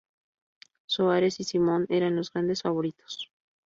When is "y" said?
1.39-1.43